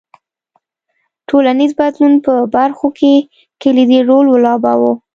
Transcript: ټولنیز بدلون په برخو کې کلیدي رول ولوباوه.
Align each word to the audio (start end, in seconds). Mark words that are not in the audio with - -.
ټولنیز 1.29 1.71
بدلون 1.79 2.13
په 2.25 2.33
برخو 2.55 2.87
کې 2.99 3.13
کلیدي 3.61 3.99
رول 4.09 4.25
ولوباوه. 4.29 4.91